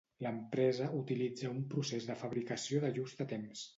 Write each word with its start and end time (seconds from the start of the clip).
L'empresa 0.25 0.87
utilitza 1.01 1.51
un 1.57 1.61
procés 1.73 2.07
de 2.11 2.17
fabricació 2.23 2.81
de 2.87 2.95
just 2.97 3.23
a 3.27 3.33
temps. 3.37 3.63